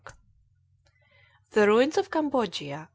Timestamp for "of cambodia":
1.99-2.89